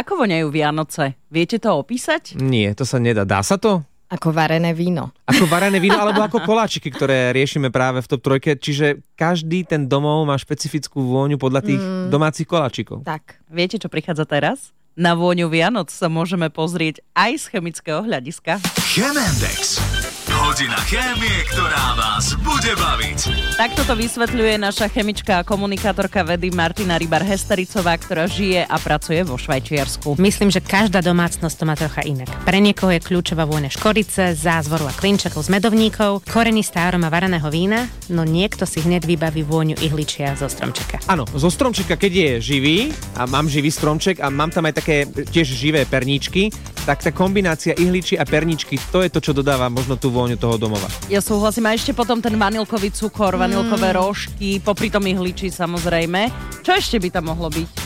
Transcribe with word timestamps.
Ako 0.00 0.16
voňajú 0.16 0.48
Vianoce? 0.48 1.20
Viete 1.28 1.60
to 1.60 1.76
opísať? 1.76 2.40
Nie, 2.40 2.72
to 2.72 2.88
sa 2.88 2.96
nedá. 2.96 3.28
Dá 3.28 3.44
sa 3.44 3.60
to? 3.60 3.84
Ako 4.08 4.32
varené 4.32 4.72
víno. 4.72 5.12
Ako 5.28 5.44
varené 5.44 5.76
víno, 5.76 6.00
alebo 6.02 6.24
ako 6.24 6.40
koláčiky, 6.40 6.88
ktoré 6.88 7.36
riešime 7.36 7.68
práve 7.68 8.00
v 8.00 8.08
top 8.08 8.24
trojke. 8.24 8.56
Čiže 8.56 9.04
každý 9.12 9.68
ten 9.68 9.84
domov 9.92 10.24
má 10.24 10.40
špecifickú 10.40 11.04
vôňu 11.04 11.36
podľa 11.36 11.60
tých 11.60 11.82
mm. 11.84 12.08
domácich 12.08 12.48
koláčikov. 12.48 13.04
Tak. 13.04 13.44
Viete, 13.52 13.76
čo 13.76 13.92
prichádza 13.92 14.24
teraz? 14.24 14.72
Na 14.96 15.12
vôňu 15.12 15.52
Vianoc 15.52 15.92
sa 15.92 16.08
môžeme 16.08 16.48
pozrieť 16.48 17.04
aj 17.12 17.36
z 17.36 17.44
chemického 17.52 18.00
hľadiska. 18.00 18.56
Chemendex. 18.80 19.84
Hodina 20.60 20.76
chémie, 20.84 21.40
ktorá 21.56 21.96
vás 21.96 22.36
bude 22.44 22.76
baviť. 22.76 23.32
Takto 23.56 23.80
to 23.80 23.96
vysvetľuje 23.96 24.60
naša 24.60 24.92
chemička 24.92 25.40
a 25.40 25.46
komunikátorka 25.46 26.20
vedy 26.20 26.52
Martina 26.52 27.00
Rybar-Hestericová, 27.00 27.96
ktorá 27.96 28.28
žije 28.28 28.68
a 28.68 28.76
pracuje 28.76 29.24
vo 29.24 29.40
Švajčiarsku. 29.40 30.20
Myslím, 30.20 30.52
že 30.52 30.60
každá 30.60 31.00
domácnosť 31.00 31.56
to 31.56 31.64
má 31.64 31.80
trocha 31.80 32.04
inak. 32.04 32.28
Pre 32.44 32.60
niekoho 32.60 32.92
je 32.92 33.00
kľúčová 33.00 33.48
vôňa 33.48 33.72
škorice, 33.72 34.36
zázvoru 34.36 34.84
a 34.84 34.92
klinčekov 34.92 35.48
z 35.48 35.56
medovníkov, 35.56 36.28
korenistá 36.28 36.92
aroma 36.92 37.08
varaného 37.08 37.48
vína, 37.48 37.88
no 38.12 38.28
niekto 38.28 38.68
si 38.68 38.84
hneď 38.84 39.08
vybaví 39.08 39.40
vôňu 39.40 39.80
ihličia 39.80 40.36
zo 40.36 40.44
stromčeka. 40.44 41.00
Áno, 41.08 41.24
zo 41.24 41.48
stromčeka, 41.48 41.96
keď 41.96 42.12
je 42.12 42.30
živý 42.52 42.78
a 43.16 43.24
mám 43.24 43.48
živý 43.48 43.72
stromček 43.72 44.20
a 44.20 44.28
mám 44.28 44.52
tam 44.52 44.68
aj 44.68 44.76
také 44.76 45.08
tiež 45.08 45.56
živé 45.56 45.88
perníčky, 45.88 46.52
tak 46.84 47.04
tá 47.04 47.10
kombinácia 47.10 47.76
ihličí 47.76 48.16
a 48.16 48.24
perničky, 48.24 48.76
to 48.90 49.00
je 49.04 49.10
to, 49.12 49.20
čo 49.20 49.32
dodáva 49.32 49.68
možno 49.72 49.96
tú 49.96 50.12
vôňu 50.12 50.36
toho 50.36 50.60
domova. 50.60 50.86
Ja 51.08 51.24
súhlasím 51.24 51.68
a 51.68 51.76
ešte 51.76 51.96
potom 51.96 52.20
ten 52.20 52.36
vanilkový 52.36 52.92
cukor, 52.92 53.40
vanilkové 53.40 53.96
rožky, 53.96 54.60
popri 54.60 54.92
tom 54.92 55.04
ihličí 55.08 55.48
samozrejme. 55.48 56.28
Čo 56.60 56.76
ešte 56.76 56.96
by 57.00 57.08
tam 57.08 57.32
mohlo 57.32 57.48
byť? 57.48 57.79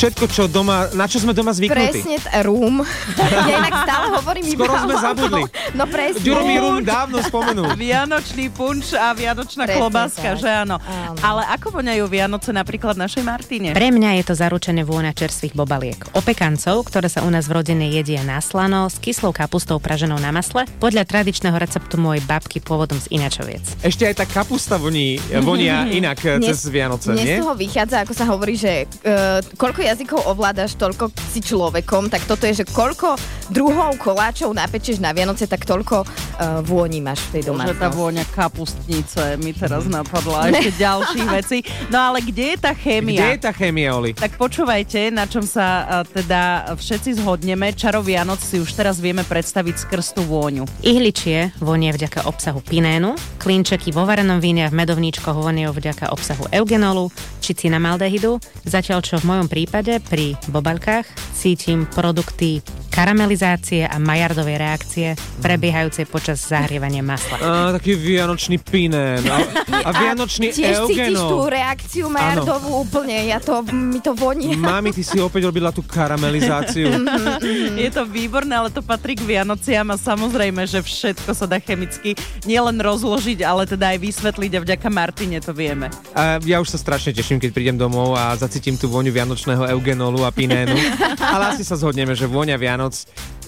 Všetko, 0.00 0.24
čo 0.26 0.42
doma, 0.48 0.88
na 0.92 1.04
čo 1.04 1.20
sme 1.20 1.30
doma 1.30 1.52
zvyknutí. 1.52 2.00
Presne, 2.00 2.16
t- 2.16 2.32
rum. 2.40 2.80
Ja 3.20 3.60
inak 3.60 3.84
stále 3.84 4.06
hovorím 4.16 4.44
Skoro 4.48 4.72
iba 4.72 4.78
sme 4.80 4.94
o- 4.98 5.02
zabudli. 5.02 5.42
No 5.72 5.84
presne. 5.84 6.24
Ďurový 6.24 6.54
rum 6.56 6.76
dávno 6.80 7.20
spomenul. 7.20 7.76
Vianočný 7.76 8.48
punč 8.48 8.92
a 8.92 9.12
vianočná 9.12 9.68
Presne 9.68 9.76
klobáska, 9.76 10.28
tak. 10.32 10.40
že 10.40 10.48
áno. 10.48 10.80
Áno. 10.80 11.20
Ale 11.20 11.42
ako 11.50 11.76
voňajú 11.76 12.04
Vianoce 12.06 12.50
napríklad 12.50 12.96
našej 12.96 13.20
Martine? 13.20 13.68
Pre 13.70 13.88
mňa 13.90 14.10
je 14.16 14.24
to 14.24 14.34
zaručené 14.34 14.80
vôňa 14.82 15.12
čerstvých 15.12 15.52
bobaliek. 15.52 16.00
Opekancov, 16.14 16.88
ktoré 16.88 17.12
sa 17.12 17.20
u 17.20 17.28
nás 17.28 17.44
v 17.44 17.60
rodine 17.60 17.92
jedia 17.92 18.24
na 18.24 18.40
slano, 18.40 18.88
s 18.88 18.96
kyslou 18.96 19.36
kapustou 19.36 19.76
praženou 19.76 20.16
na 20.16 20.32
masle, 20.32 20.64
podľa 20.78 21.04
tradičného 21.04 21.56
receptu 21.56 22.00
mojej 22.00 22.24
babky 22.24 22.58
pôvodom 22.58 22.96
z 22.96 23.12
Inačoviec. 23.12 23.84
Ešte 23.84 24.06
aj 24.06 24.14
tá 24.16 24.24
kapusta 24.24 24.80
voní, 24.80 25.20
vonia 25.42 25.84
inak 25.98 26.16
eh, 26.24 26.38
Mne- 26.38 26.48
cez 26.48 26.64
Vianoce, 26.66 27.12
Mne 27.12 27.20
nie? 27.20 27.36
z 27.36 27.42
toho 27.42 27.52
vychádza, 27.52 27.96
ako 28.00 28.12
sa 28.14 28.24
hovorí, 28.24 28.54
že 28.54 28.86
uh, 29.04 29.42
koľko 29.58 29.89
jazykov 29.90 30.22
ovládaš, 30.30 30.78
toľko 30.78 31.10
si 31.34 31.42
človekom, 31.42 32.06
tak 32.06 32.22
toto 32.22 32.46
je, 32.46 32.62
že 32.62 32.64
koľko 32.70 33.18
druhov 33.50 33.98
koláčov 33.98 34.54
napečeš 34.54 35.02
na 35.02 35.10
Vianoce, 35.10 35.44
tak 35.44 35.66
toľko 35.66 36.06
uh, 36.06 36.62
vôni 36.62 37.02
máš 37.02 37.26
v 37.28 37.38
tej 37.38 37.42
Že 37.42 37.46
tá 37.46 37.52
domácnosti. 37.52 37.96
vôňa 37.98 38.24
kapustnice 38.30 39.22
mi 39.42 39.50
teraz 39.50 39.84
napadla 39.90 40.46
a 40.46 40.54
ešte 40.54 40.78
ďalších 40.78 41.28
vecí. 41.42 41.58
No 41.90 41.98
ale 41.98 42.22
kde 42.22 42.54
je 42.54 42.58
tá 42.62 42.72
chémia? 42.72 43.20
Kde 43.20 43.30
je 43.36 43.42
tá 43.42 43.52
chémia, 43.52 43.90
Oli? 43.92 44.14
Tak 44.14 44.38
počúvajte, 44.38 45.10
na 45.10 45.26
čom 45.26 45.42
sa 45.42 45.66
a, 45.84 46.06
teda 46.06 46.72
všetci 46.78 47.18
zhodneme. 47.20 47.74
Čaro 47.74 48.00
Vianoc 48.00 48.38
si 48.38 48.62
už 48.62 48.70
teraz 48.72 49.02
vieme 49.02 49.26
predstaviť 49.26 49.74
skrz 49.84 50.14
tú 50.14 50.22
vôňu. 50.24 50.64
Ihličie 50.86 51.50
vonia 51.58 51.90
vďaka 51.90 52.30
obsahu 52.30 52.62
pinénu, 52.62 53.18
klinčeky 53.42 53.90
vo 53.90 54.06
varenom 54.06 54.38
víne 54.38 54.64
a 54.66 54.70
v 54.70 54.78
medovníčkoch 54.78 55.34
vonia 55.34 55.74
vďaka 55.74 56.14
obsahu 56.14 56.46
eugenolu 56.54 57.10
či 57.40 57.56
cinamaldehydu, 57.56 58.38
zatiaľ 58.62 59.02
čo 59.02 59.18
v 59.18 59.26
mojom 59.26 59.48
prípade 59.50 59.98
pri 60.06 60.38
bobalkách 60.52 61.08
cítim 61.34 61.88
produkty 61.88 62.60
karamelizácie 63.00 63.88
a 63.88 63.96
majardovej 63.96 64.60
reakcie 64.60 65.08
prebiehajúcej 65.40 66.04
počas 66.04 66.44
zahrievania 66.44 67.00
masla. 67.00 67.40
Á, 67.40 67.72
taký 67.80 67.96
vianočný 67.96 68.60
pinén 68.60 69.24
a, 69.24 69.40
a 69.72 69.90
vianočný 70.04 70.52
Tiež 70.52 70.84
cítiš 70.84 71.16
tú 71.16 71.40
eugenol. 71.40 71.48
reakciu 71.48 72.06
Majardovú 72.12 72.84
úplne, 72.84 73.24
ja 73.24 73.40
to, 73.40 73.64
mi 73.72 74.04
to 74.04 74.12
voní. 74.12 74.52
Mami, 74.52 74.92
ty 74.92 75.00
si 75.00 75.16
opäť 75.16 75.48
robila 75.48 75.72
tú 75.72 75.80
karamelizáciu. 75.80 76.92
Je 77.80 77.88
to 77.88 78.04
výborné, 78.04 78.60
ale 78.60 78.68
to 78.68 78.84
patrí 78.84 79.16
k 79.16 79.24
Vianociam 79.24 79.88
a 79.88 79.96
samozrejme, 79.96 80.68
že 80.68 80.84
všetko 80.84 81.32
sa 81.32 81.48
dá 81.48 81.56
chemicky 81.56 82.12
nielen 82.44 82.84
rozložiť, 82.84 83.40
ale 83.40 83.64
teda 83.64 83.96
aj 83.96 83.98
vysvetliť 84.04 84.52
a 84.52 84.60
vďaka 84.60 84.88
Martine 84.92 85.40
to 85.40 85.56
vieme. 85.56 85.88
A 86.12 86.36
ja 86.44 86.60
už 86.60 86.76
sa 86.76 86.76
strašne 86.76 87.16
teším, 87.16 87.40
keď 87.40 87.56
prídem 87.56 87.80
domov 87.80 88.12
a 88.12 88.36
zacítim 88.36 88.76
tú 88.76 88.92
vôňu 88.92 89.08
vianočného 89.08 89.72
eugenolu 89.72 90.28
a 90.28 90.30
pinénu. 90.34 90.76
Ale 91.32 91.56
asi 91.56 91.64
sa 91.64 91.80
zhodneme, 91.80 92.12
že 92.12 92.28
vôňa 92.28 92.60
Vianoc 92.60 92.89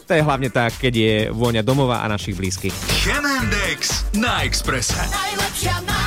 to 0.06 0.12
je 0.12 0.22
hlavne 0.22 0.50
tak, 0.50 0.76
keď 0.76 0.92
je 0.94 1.16
vôňa 1.32 1.62
domova 1.64 2.02
a 2.02 2.06
našich 2.10 2.36
blízkych. 2.36 2.74
Chemendex 3.06 4.06
na 4.18 4.42
Exprese. 4.44 4.98
Najlepšia, 4.98 5.76
najlepšia 5.86 6.01